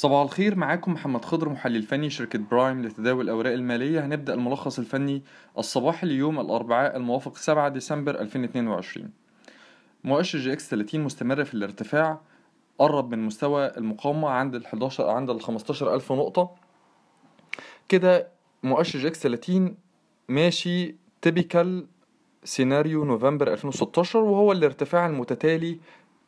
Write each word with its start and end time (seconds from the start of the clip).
صباح 0.00 0.22
الخير 0.22 0.54
معاكم 0.54 0.92
محمد 0.92 1.24
خضر 1.24 1.48
محلل 1.48 1.82
فني 1.82 2.10
شركة 2.10 2.38
Prime 2.38 2.82
لتداول 2.82 3.24
الأوراق 3.24 3.52
المالية. 3.52 4.06
هنبدأ 4.06 4.34
الملخص 4.34 4.78
الفني 4.78 5.22
الصباحي 5.58 6.06
ليوم 6.06 6.40
الأربعاء 6.40 6.96
الموافق 6.96 7.36
7 7.36 7.68
ديسمبر 7.68 8.20
2022 8.20 9.10
مؤشر 10.04 10.38
EGX 10.38 10.70
30 10.70 11.00
مستمر 11.00 11.44
في 11.44 11.54
الارتفاع 11.54 12.20
قرب 12.78 13.10
من 13.10 13.26
مستوى 13.26 13.66
المقاومة 13.76 14.28
عند 14.28 14.54
ال 14.54 14.66
11 14.66 15.08
عند 15.08 15.30
ال 15.30 15.42
15000 15.42 16.12
نقطة. 16.12 16.50
كده 17.88 18.28
مؤشر 18.62 18.98
EGX 18.98 19.22
30 19.22 19.76
ماشي 20.28 20.96
typical 21.22 21.86
سيناريو 22.44 23.04
نوفمبر 23.04 23.52
2016 23.52 24.18
وهو 24.18 24.52
الارتفاع 24.52 25.06
المتتالي 25.06 25.80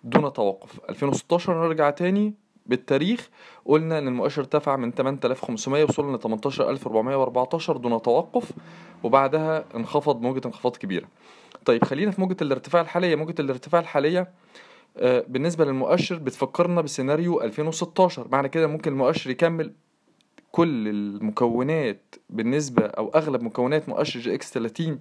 دون 0.05 0.33
توقف. 0.33 0.81
2016 0.89 1.67
نرجع 1.67 1.91
تاني 1.91 2.42
بالتاريخ 2.73 3.29
قلنا 3.65 3.99
إن 3.99 4.09
المؤشر 4.09 4.43
ارتفع 4.43 4.77
من 4.77 4.93
8500 4.93 5.85
وصل 5.85 6.15
ل 6.15 6.19
18414 6.19 7.77
دون 7.77 8.03
توقف 8.03 8.53
وبعدها 9.03 9.65
انخفض 9.75 10.21
موجة 10.21 10.41
انخفاض 10.47 10.77
كبيرة. 10.77 11.09
طيب 11.65 11.85
خلينا 11.85 12.11
في 12.11 12.21
موجة 12.21 12.37
الارتفاع 12.43 12.83
الحالية. 12.83 13.17
موجة 13.17 13.35
الارتفاع 13.41 13.81
الحالية 13.81 14.31
آه، 14.97 15.25
بالنسبة 15.29 15.65
للمؤشر 15.65 16.19
بتفكرنا 16.19 16.81
بسيناريو 16.81 17.43
2016 17.43 18.29
معنى 18.33 18.49
كده 18.49 18.67
ممكن 18.67 18.93
المؤشر 18.93 19.31
يكمل 19.31 19.73
كل 20.53 20.89
المكونات 20.89 22.15
بالنسبة 22.31 22.87
أو 22.87 23.09
أغلب 23.09 23.43
مكونات 23.43 23.89
مؤشر 23.89 24.21
EGX 24.21 24.53
30 24.53 25.01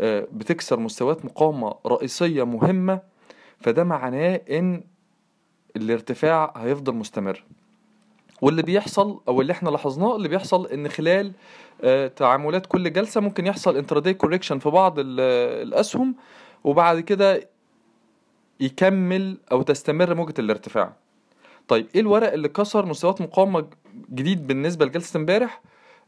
آه، 0.00 0.26
بتكسر 0.32 0.80
مستويات 0.80 1.24
مقاومة 1.24 1.74
رئيسية 1.86 2.42
مهمة. 2.44 3.00
فده 3.60 3.84
معناه 3.84 4.40
إن 4.50 4.84
الارتفاع 5.76 6.52
هيفضل 6.56 6.94
مستمر. 6.94 7.44
واللي 8.42 8.62
بيحصل 8.62 9.20
أو 9.28 9.40
اللي 9.40 9.52
إحنا 9.52 9.70
لاحظناه 9.70 10.16
اللي 10.16 10.28
بيحصل 10.28 10.66
إن 10.66 10.88
خلال 10.88 11.32
آه، 11.82 12.06
تعاملات 12.06 12.66
كل 12.66 12.92
جلسة 12.92 13.20
ممكن 13.20 13.46
يحصل 13.46 13.76
intraday 13.76 14.14
correction 14.14 14.58
في 14.58 14.70
بعض 14.70 14.98
ال- 14.98 15.20
الأسهم 15.68 16.14
وبعد 16.64 17.00
كده 17.00 17.48
يكمل 18.60 19.38
أو 19.52 19.62
تستمر 19.62 20.14
موجة 20.14 20.34
الارتفاع. 20.38 20.92
طيب 21.68 21.86
إيه 21.94 22.00
الورق 22.00 22.32
اللي 22.32 22.48
كسر 22.48 22.86
مستويات 22.86 23.20
مقاومة 23.20 23.66
جديد 24.10 24.46
بالنسبة 24.46 24.84
لجلسة 24.86 25.18
امبارح؟ 25.18 25.62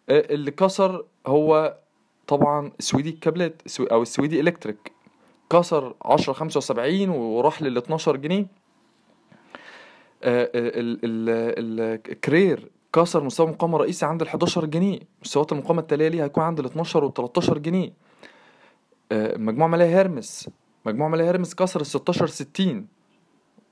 آه، 0.08 0.26
اللي 0.34 0.50
كسر 0.50 1.04
هو 1.26 1.78
طبعا 2.26 2.72
السويدي 2.78 3.10
الكابلات 3.10 3.62
أو 3.80 4.02
السويدي 4.02 4.40
Electric 4.40 4.92
كسر 5.50 5.94
10 6.04 6.32
75 6.32 7.08
وراح 7.08 7.62
لل 7.62 7.76
12 7.78 8.16
جنيه. 8.16 8.46
الكرير 12.08 12.70
كسر 12.92 13.24
مستوى 13.24 13.46
مقاومة 13.46 13.78
رئيسي 13.78 14.06
عند 14.06 14.22
ال 14.22 14.28
11 14.28 14.64
جنيه. 14.64 15.00
مستويات 15.22 15.52
المقاومة 15.52 15.80
التالية 15.80 16.08
ليه 16.08 16.24
هيكون 16.24 16.44
عند 16.44 16.58
ال 16.58 16.66
12 16.66 17.04
وال 17.04 17.14
13 17.14 17.58
جنيه. 17.58 17.92
آه، 19.12 19.36
مجموعة 19.36 19.68
مالية 19.68 19.84
هيرمس 19.98 20.50
مجموعة 20.86 21.08
مالية 21.08 21.24
هيرمس 21.24 21.54
كسر 21.54 21.80
ال 21.80 21.86
16 21.86 22.26
60 22.26 22.86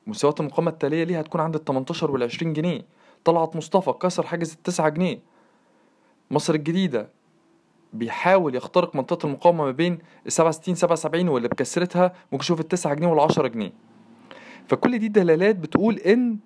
مستويات 0.07 0.41
المقاومة 0.41 0.71
التالية 0.71 1.05
ليه 1.05 1.19
هتكون 1.19 1.41
عند 1.41 1.55
ال 1.55 1.65
18 1.65 2.11
وال 2.11 2.23
20 2.23 2.53
جنيه. 2.53 2.87
طلعت 3.25 3.57
مصطفى 3.57 3.93
كسر 3.93 4.27
حاجز 4.27 4.53
ال 4.53 4.63
9 4.63 4.89
جنيه. 4.89 5.19
مصر 6.31 6.55
الجديدة 6.55 7.09
بيحاول 7.93 8.55
يخترق 8.55 8.97
منطقة 8.97 9.27
المقاومة 9.27 9.65
ما 9.65 9.71
بين 9.71 9.99
ال 10.27 10.33
67 10.33 10.75
77 10.75 11.29
واللي 11.29 11.49
بكسرها 11.49 12.13
ممكن 12.33 12.43
نشوف 12.43 12.61
ال 12.61 12.69
9 12.69 12.95
جنيه 12.95 13.09
وال 13.09 13.21
10 13.21 13.47
جنيه. 13.49 13.73
فكل 14.71 14.99
دي 14.99 15.09
دلالات 15.09 15.57
بتقول 15.57 15.97
إن 15.99 16.39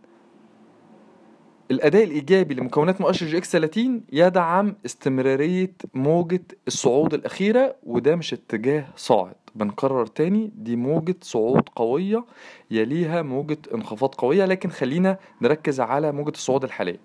الأداء 1.70 2.04
الإيجابي 2.04 2.54
لمكونات 2.54 3.00
مؤشر 3.00 3.26
EGX 3.26 3.52
30 3.52 4.02
يدعم 4.12 4.76
استمرارية 4.86 5.72
موجة 5.94 6.42
الصعود 6.66 7.14
الأخيرة 7.14 7.76
وده 7.82 8.16
مش 8.16 8.32
اتجاه 8.32 8.86
صاعد. 8.96 9.34
بنكرر 9.54 10.06
تاني 10.06 10.52
دي 10.56 10.76
موجة 10.76 11.16
صعود 11.22 11.68
قوية 11.76 12.24
يليها 12.70 13.22
موجة 13.22 13.58
انخفاض 13.74 14.14
قوية 14.14 14.44
لكن 14.44 14.70
خلينا 14.70 15.18
نركز 15.42 15.80
على 15.80 16.12
موجة 16.12 16.30
الصعود 16.30 16.64
الحالية. 16.64 17.00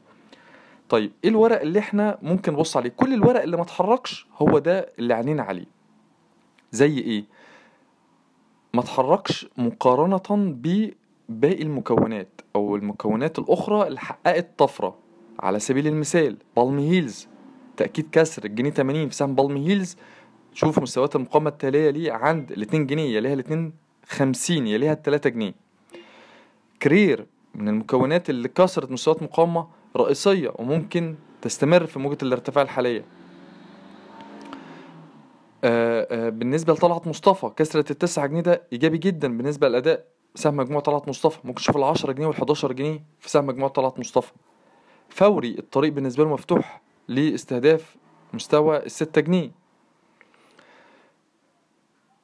طيب 0.90 1.12
إيه 1.24 1.30
الورق 1.30 1.62
اللي 1.62 1.80
إحنا 1.80 2.18
ممكن 2.22 2.54
نبص 2.54 2.78
عليه؟ 2.78 2.90
كل 2.90 3.14
الورق 3.14 3.42
اللي 3.42 3.58
ما 3.58 3.64
اتحركش 3.64 4.28
هو 4.38 4.60
ده 4.60 4.94
اللي 5.00 5.14
عينينا 5.14 5.44
عليه. 5.44 5.66
زي 6.72 6.98
إيه؟ 6.98 7.24
ما 8.74 8.82
اتحركش 8.82 9.48
مقارنة 9.58 10.56
بباقي 11.30 11.62
المكونات 11.62 12.42
أو 12.56 12.76
المكونات 12.76 13.40
الأخرى 13.40 13.88
اللي 13.88 14.00
حققت 14.00 14.48
طفرة. 14.58 14.96
على 15.40 15.60
سبيل 15.60 15.88
المثال 15.88 16.38
Palm 16.58 16.90
Hills 16.90 17.28
تأكيد 17.78 18.08
كسر 18.12 18.46
الجنيه 18.46 18.70
80 18.70 19.10
في 19.10 19.16
سهم 19.16 19.36
Palm 19.36 19.68
Hills 19.68 19.98
شوف 20.54 20.80
مستويات 20.80 21.16
المقاومة 21.16 21.50
التالية 21.50 21.90
ليه 21.90 22.12
عند 22.12 22.52
ال 22.52 22.62
2 22.62 22.88
جنيه 22.88 23.16
يليها 23.18 23.34
ال 23.34 23.40
2 23.40 23.72
50 24.08 24.68
يليها 24.68 24.94
ال 24.94 25.02
3 25.02 25.30
جنيه. 25.30 25.54
كرير 26.82 27.26
من 27.56 27.68
المكونات 27.70 28.30
اللي 28.30 28.48
كسرت 28.48 28.92
مستويات 28.92 29.24
مقاومة 29.24 29.68
رئيسية 29.98 30.54
وممكن 30.56 31.16
تستمر 31.42 31.86
في 31.86 32.00
موجة 32.00 32.18
الارتفاع 32.24 32.64
الحالية. 32.64 33.06
آه، 35.64 36.08
آه، 36.12 36.30
بالنسبة 36.30 36.74
لطلعت 36.74 37.08
مصطفى 37.08 37.52
كسرة 37.56 37.92
التسعة 37.92 38.28
جنيه 38.28 38.42
ده 38.42 38.62
إيجابي 38.74 38.98
جدا 38.98 39.38
بالنسبة 39.38 39.68
للأداء. 39.70 40.06
سهم 40.36 40.58
مجموعة 40.58 40.84
طلعت 40.84 41.08
مصطفى. 41.08 41.40
ممكن 41.44 41.62
تشوف 41.62 41.78
العشرة 41.78 42.12
جنيه 42.12 42.28
والحداشر 42.28 42.72
جنيه 42.72 43.04
في 43.20 43.30
سهم 43.30 43.46
مجموعة 43.46 43.72
طلعت 43.72 44.00
مصطفى. 44.00 44.32
فوري 45.10 45.56
الطريق 45.60 45.94
بالنسبة 45.94 46.24
له 46.24 46.30
مفتوح 46.30 46.82
لاستهداف 47.08 47.96
مستوى 48.34 48.78
الستة 48.78 49.22
جنيه. 49.22 49.52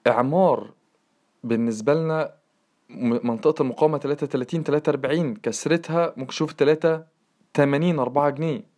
إعمار 0.07 0.73
بالنسبة 1.43 1.93
لنا 1.93 2.35
منطقة 3.23 3.61
المقاومة 3.61 3.97
تلاتة 3.97 4.27
تلاتين 4.27 4.63
تلاتة 4.63 4.89
أربعين 4.89 5.35
كسرتها 5.35 6.13
ممكن 6.17 6.29
تشوف 6.29 6.53
تلاتة 6.53 7.03
تمانين 7.53 7.99
أربعة 7.99 8.29
جنيه. 8.29 8.74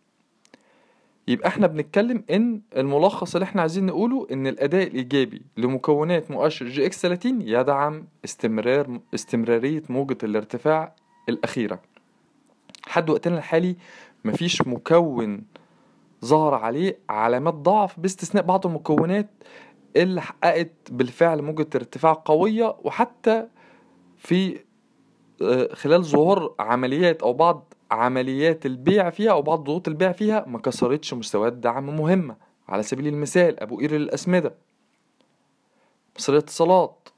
يبقى 1.28 1.48
إحنا 1.48 1.66
بنتكلم 1.66 2.24
ان 2.30 2.60
الملخص 2.76 3.34
اللي 3.34 3.44
إحنا 3.44 3.60
عايزين 3.60 3.86
نقوله 3.86 4.26
ان 4.32 4.46
الأداء 4.46 4.86
الإيجابي 4.86 5.42
لمكونات 5.56 6.30
مؤشر 6.30 6.66
جي 6.66 6.86
إكس 6.86 7.02
30 7.02 7.42
يدعم 7.42 8.06
استمرار 8.24 9.00
استمرارية 9.14 9.82
موجة 9.88 10.18
الارتفاع 10.22 10.94
الأخيرة. 11.28 11.80
لحد 12.88 13.10
وقتنا 13.10 13.38
الحالي 13.38 13.76
مفيش 14.24 14.62
مكون 14.62 15.42
ظهر 16.24 16.54
عليه 16.54 16.98
علامات 17.08 17.54
ضعف 17.54 18.00
باستثناء 18.00 18.44
بعض 18.44 18.66
المكونات 18.66 19.28
اللي 19.96 20.20
حققت 20.20 20.70
بالفعل 20.90 21.42
موجة 21.42 21.66
ارتفاع 21.74 22.22
قوية 22.24 22.76
وحتى 22.84 23.46
في 24.16 24.58
آه، 25.42 25.68
خلال 25.74 26.04
ظهور 26.04 26.54
عمليات 26.58 27.22
أو 27.22 27.32
بعض 27.32 27.74
عمليات 27.90 28.66
البيع 28.66 29.10
فيها 29.10 29.32
أو 29.32 29.42
بعض 29.42 29.64
ضغوط 29.64 29.88
البيع 29.88 30.12
فيها 30.12 30.44
ما 30.46 30.58
كسرتش 30.58 31.14
مستويات 31.14 31.52
دعم 31.52 31.96
مهمة. 31.96 32.36
على 32.68 32.82
سبيل 32.82 33.06
المثال 33.06 33.60
أبو 33.60 33.78
قير 33.78 33.92
للاسمده 33.92 34.54
مصرية 36.18 36.38
اتصالات. 36.38 37.08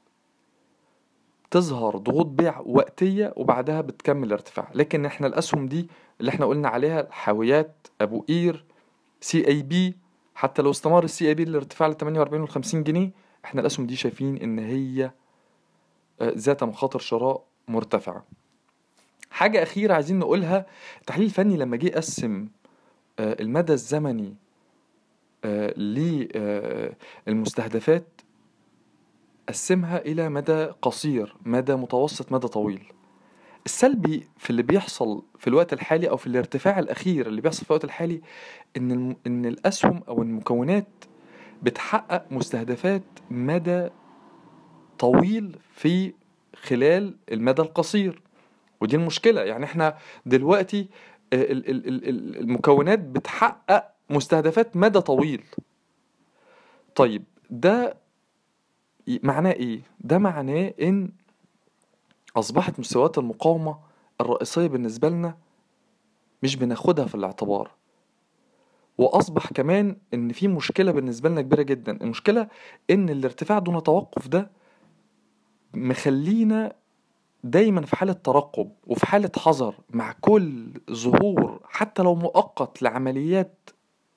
تظهر 1.51 1.97
ضغوط 1.97 2.25
بيع 2.25 2.59
وقتية 2.65 3.33
وبعدها 3.37 3.81
بتكمل 3.81 4.31
ارتفاع 4.31 4.71
لكن 4.75 5.05
إحنا 5.05 5.27
الأسهم 5.27 5.67
دي 5.67 5.89
اللي 6.19 6.29
إحنا 6.29 6.45
قلنا 6.45 6.69
عليها 6.69 7.01
الحاويات 7.01 7.87
أبو 8.01 8.21
قير 8.21 8.65
CIB 9.21 9.97
حتى 10.35 10.61
لو 10.61 10.71
استمر 10.71 11.03
ال 11.03 11.27
CIB 11.27 11.43
الارتفاع 11.43 11.87
ل 11.87 11.93
48 11.97 12.43
و 12.43 12.47
50 12.47 12.83
جنيه 12.83 13.11
إحنا 13.45 13.61
الأسهم 13.61 13.87
دي 13.87 13.95
شايفين 13.95 14.37
إن 14.37 14.59
هي 14.59 15.11
آه، 16.21 16.33
ذات 16.37 16.63
مخاطر 16.63 16.99
شراء 16.99 17.43
مرتفعة. 17.67 18.25
حاجة 19.31 19.63
أخيرة 19.63 19.93
عايزين 19.93 20.19
نقولها. 20.19 20.65
التحليل 21.01 21.25
الفني 21.25 21.57
لما 21.57 21.77
جه 21.77 21.85
يقسم 21.87 22.47
آه، 23.19 23.37
المدى 23.41 23.73
الزمني 23.73 24.35
للمستهدفات 27.27 28.21
قسمها 29.49 29.97
إلى 29.97 30.29
مدى 30.29 30.63
قصير 30.63 31.35
مدى 31.45 31.75
متوسط 31.75 32.31
مدى 32.31 32.47
طويل. 32.47 32.83
السلبي 33.65 34.27
في 34.37 34.49
اللي 34.49 34.63
بيحصل 34.63 35.23
في 35.37 35.47
الوقت 35.47 35.73
الحالي 35.73 36.09
أو 36.09 36.17
في 36.17 36.27
الارتفاع 36.27 36.79
الأخير 36.79 37.27
اللي 37.27 37.41
بيحصل 37.41 37.63
في 37.63 37.71
الوقت 37.71 37.83
الحالي 37.83 38.21
إن 38.77 39.15
إن 39.27 39.45
الأسهم 39.45 40.03
أو 40.07 40.21
المكونات 40.21 40.87
بتحقق 41.63 42.25
مستهدفات 42.31 43.03
مدى 43.31 43.89
طويل 44.99 45.57
في 45.73 46.13
خلال 46.55 47.15
المدى 47.31 47.61
القصير. 47.61 48.21
ودي 48.81 48.95
المشكلة. 48.95 49.41
يعني 49.41 49.65
إحنا 49.65 49.97
دلوقتي 50.25 50.87
ال- 51.33 52.37
المكونات 52.39 52.99
بتحقق 52.99 53.91
مستهدفات 54.09 54.77
مدى 54.77 55.01
طويل. 55.01 55.43
طيب 56.95 57.23
ده 57.49 57.97
معناه 59.23 59.51
إيه؟ 59.51 59.81
ده 59.99 60.17
معناه 60.17 60.73
ان 60.81 61.11
أصبحت 62.35 62.79
مستويات 62.79 63.17
المقاومة 63.17 63.79
الرئيسية 64.21 64.67
بالنسبة 64.67 65.09
لنا 65.09 65.37
مش 66.43 66.55
بناخدها 66.55 67.05
في 67.05 67.15
الاعتبار. 67.15 67.71
وأصبح 68.97 69.51
كمان 69.53 69.95
إن 70.13 70.31
في 70.31 70.47
مشكلة 70.47 70.91
بالنسبة 70.91 71.29
لنا 71.29 71.41
كبيرة 71.41 71.61
جدا. 71.61 71.91
المشكلة 72.03 72.47
إن 72.89 73.09
الارتفاع 73.09 73.59
دون 73.59 73.83
توقف 73.83 74.27
ده 74.27 74.51
مخلينا 75.73 76.73
دايما 77.43 77.81
في 77.81 77.95
حالة 77.95 78.13
ترقب 78.13 78.71
وفي 78.87 79.05
حالة 79.05 79.31
حذر 79.37 79.75
مع 79.89 80.15
كل 80.21 80.71
ظهور 80.91 81.59
حتى 81.69 82.03
لو 82.03 82.15
مؤقت 82.15 82.81
لعمليات 82.81 83.69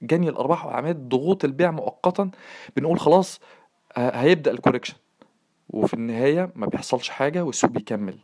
جني 0.02 0.28
الأرباح 0.28 0.66
وعمليات 0.66 0.96
ضغوط 0.96 1.44
البيع 1.44 1.70
مؤقتا 1.70 2.30
بنقول 2.76 3.00
خلاص 3.00 3.40
هيبدأ 3.96 4.50
الكوريكشن 4.50 4.94
وفي 5.70 5.94
النهاية 5.94 6.52
ما 6.54 6.66
بيحصلش 6.66 7.08
حاجة 7.08 7.44
والسوق 7.44 7.70
بيكمل. 7.70 8.18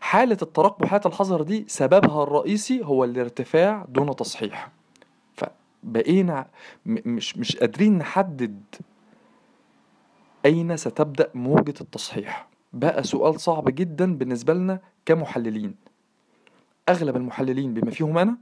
حالة 0.00 0.36
الترقب 0.42 0.82
وحالة 0.84 1.02
الحذر 1.06 1.42
دي 1.42 1.64
سببها 1.68 2.22
الرئيسي 2.22 2.84
هو 2.84 3.04
الارتفاع 3.04 3.86
دون 3.88 4.16
تصحيح. 4.16 4.70
فبقينا 5.34 6.46
مش 6.86 7.36
مش 7.38 7.56
قادرين 7.56 7.98
نحدد 7.98 8.62
أين 10.46 10.76
ستبدأ 10.76 11.30
موجة 11.34 11.74
التصحيح. 11.80 12.48
بقى 12.72 13.02
سؤال 13.02 13.40
صعب 13.40 13.64
جدا 13.74 14.16
بالنسبة 14.18 14.54
لنا 14.54 14.80
كمحللين. 15.06 15.74
أغلب 16.88 17.16
المحللين 17.16 17.74
بما 17.74 17.90
فيهم 17.90 18.18
أنا 18.18 18.36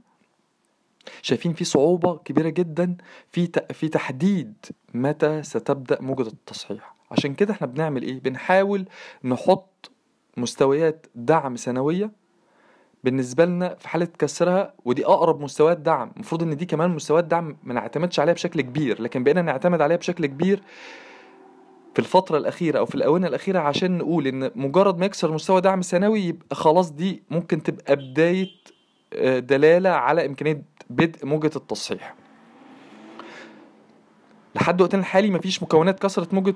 شايفين 1.21 1.53
في 1.53 1.63
صعوبة 1.63 2.17
كبيرة 2.17 2.49
جدا 2.49 2.97
في 3.31 3.49
في 3.73 3.87
تحديد 3.89 4.53
متى 4.93 5.43
ستبدأ 5.43 6.01
موجة 6.01 6.27
التصحيح. 6.27 6.95
عشان 7.11 7.33
كده 7.33 7.53
إحنا 7.53 7.67
بنعمل 7.67 8.03
إيه؟ 8.03 8.19
بنحاول 8.19 8.85
نحط 9.23 9.91
مستويات 10.37 11.07
دعم 11.15 11.55
سنوية 11.55 12.11
بالنسبة 13.03 13.45
لنا 13.45 13.75
في 13.75 13.89
حالة 13.89 14.07
كسرها 14.19 14.73
ودي 14.85 15.05
أقرب 15.05 15.41
مستويات 15.41 15.77
دعم. 15.77 16.11
المفروض 16.15 16.43
إن 16.43 16.57
دي 16.57 16.65
كمان 16.65 16.89
مستويات 16.89 17.23
دعم 17.25 17.57
ما 17.63 17.73
نعتمدش 17.73 18.19
عليها 18.19 18.33
بشكل 18.33 18.61
كبير 18.61 19.01
لكن 19.01 19.23
بقينا 19.23 19.41
نعتمد 19.41 19.81
عليها 19.81 19.97
بشكل 19.97 20.25
كبير 20.25 20.63
في 21.97 22.03
الفترة 22.03 22.37
الأخيرة 22.37 22.79
أو 22.79 22.85
في 22.85 22.95
الآونة 22.95 23.27
الأخيرة 23.27 23.59
عشان 23.59 23.97
نقول 23.97 24.27
إن 24.27 24.51
مجرد 24.55 24.97
ما 24.97 25.05
يكسر 25.05 25.31
مستوى 25.31 25.61
دعم 25.61 25.81
سنوي 25.81 26.21
يبقى 26.21 26.55
خلاص 26.55 26.91
دي 26.91 27.23
ممكن 27.29 27.63
تبقى 27.63 27.95
بداية 27.95 28.47
دلالة 29.39 29.89
على 29.89 30.25
إمكانية 30.25 30.61
بدء 30.89 31.25
موجة 31.25 31.51
التصحيح. 31.55 32.15
لحد 34.55 34.81
وقتنا 34.81 34.99
الحالي 35.01 35.31
مفيش 35.31 35.63
مكونات 35.63 35.99
كسرت 35.99 36.33
موجة 36.33 36.55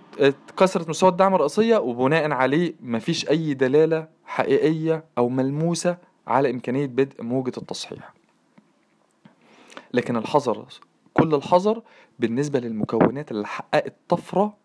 كسرت 0.58 0.90
مستوى 0.90 1.10
الدعم 1.10 1.36
الرئيسية 1.36 1.78
وبناء 1.78 2.32
عليه 2.32 2.74
مفيش 2.82 3.30
أي 3.30 3.54
دلالة 3.54 4.08
حقيقية 4.26 5.04
أو 5.18 5.30
ملموسة 5.30 5.98
على 6.28 6.50
إمكانية 6.50 6.86
بدء 6.88 7.24
موجة 7.24 7.54
التصحيح. 7.58 8.14
لكن 9.94 10.18
الحذر 10.18 10.66
كل 11.14 11.36
الحذر 11.36 11.82
بالنسبة 12.20 12.60
للمكونات 12.60 13.32
اللي 13.32 13.48
حققت 13.48 13.94
طفرة 14.10 14.61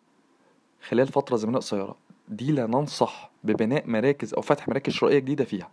خلال 0.88 1.06
فترة 1.08 1.36
زمنية 1.36 1.58
قصيرة 1.58 1.96
دي 2.28 2.52
لا 2.52 2.66
ننصح 2.66 3.30
ببناء 3.44 3.86
مراكز 3.86 4.34
أو 4.34 4.42
فتح 4.42 4.68
مراكز 4.68 4.92
شرائية 4.92 5.18
جديدة 5.18 5.44
فيها. 5.44 5.70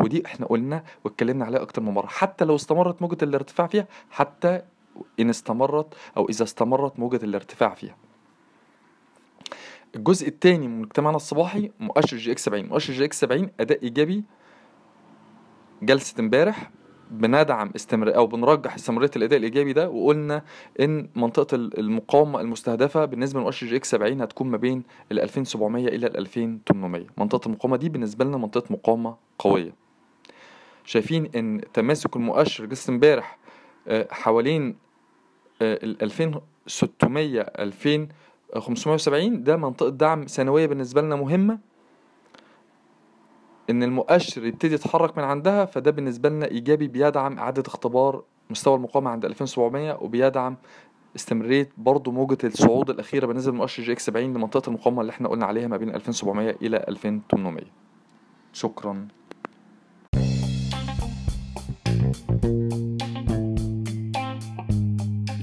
ودي 0.00 0.26
إحنا 0.26 0.46
قلنا 0.46 0.84
واتكلمنا 1.04 1.44
عليها 1.44 1.62
أكتر 1.62 1.82
من 1.82 1.92
مرة. 1.92 2.06
حتى 2.06 2.44
لو 2.44 2.54
استمرت 2.54 3.02
موجة 3.02 3.24
الارتفاع 3.24 3.66
فيها 3.66 3.86
حتى 4.10 4.62
إن 5.20 5.30
استمرت 5.30 5.94
أو 6.16 6.28
إذا 6.28 6.44
استمرت 6.44 6.98
موجة 6.98 7.24
الارتفاع 7.24 7.74
فيها. 7.74 7.96
الجزء 9.96 10.28
الثاني 10.28 10.68
من 10.68 10.80
ملخصنا 10.80 11.16
الصباحي 11.16 11.70
مؤشر 11.80 12.16
EGX 12.16 12.44
70 12.44 12.66
مؤشر 12.66 12.92
EGX 12.92 13.20
70 13.20 13.50
أداء 13.60 13.82
إيجابي 13.82 14.24
جلسة 15.82 16.14
امبارح. 16.20 16.70
بندعم 17.10 17.70
استمر 17.76 18.16
أو 18.16 18.26
بنرجح 18.26 18.74
استمرارية 18.74 19.10
الأداء 19.16 19.38
الإيجابي 19.38 19.72
ده 19.72 19.90
وقلنا 19.90 20.42
إن 20.80 21.08
منطقة 21.16 21.54
المقاومة 21.54 22.40
المستهدفة 22.40 23.04
بالنسبة 23.04 23.40
لمؤشر 23.40 23.66
EGX 23.66 23.90
70 23.90 24.20
هتكون 24.22 24.48
ما 24.50 24.56
بين 24.56 24.82
ال 25.12 25.20
2700 25.20 25.88
إلى 25.88 26.06
ال 26.06 26.16
2800 26.16 27.06
منطقة 27.18 27.48
المقاومة 27.48 27.76
دي 27.76 27.88
بالنسبة 27.88 28.24
لنا 28.24 28.36
منطقة 28.36 28.72
مقاومة 28.72 29.16
قوية. 29.38 29.74
شايفين 30.84 31.30
إن 31.36 31.60
تماسك 31.74 32.16
المؤشر 32.16 32.64
جلسه 32.64 32.90
امبارح 32.92 33.38
حوالين 34.10 34.76
ال 35.62 36.02
2600 36.02 37.40
2570 37.40 39.42
ده 39.44 39.56
منطقة 39.56 39.88
دعم 39.88 40.26
سنوية 40.26 40.66
بالنسبة 40.66 41.00
لنا 41.02 41.16
مهمة. 41.16 41.58
إن 43.70 43.82
المؤشر 43.82 44.46
يبتدي 44.46 44.74
يتحرك 44.74 45.18
من 45.18 45.24
عندها 45.24 45.64
فده 45.64 45.90
بالنسبة 45.90 46.28
لنا 46.28 46.46
إيجابي 46.50 46.88
بيدعم 46.88 47.38
إعادة 47.38 47.62
اختبار 47.66 48.22
مستوى 48.50 48.74
المقاومة 48.76 49.10
عند 49.10 49.24
2700 49.24 49.98
وبيدعم 50.02 50.56
استمرارية 51.16 51.68
برضه 51.78 52.12
موجة 52.12 52.38
الصعود 52.44 52.90
الأخيرة 52.90 53.26
بالنسبة 53.26 53.52
لمؤشر 53.52 53.82
EGX 53.82 54.06
70 54.06 54.24
لمنطقة 54.34 54.68
المقاومة 54.68 55.00
اللي 55.00 55.10
إحنا 55.10 55.28
قلنا 55.28 55.46
عليها 55.46 55.68
ما 55.68 55.76
بين 55.76 55.94
2700 55.94 56.50
إلى 56.62 56.76
2800 56.88 57.64
شكرا. 58.52 59.08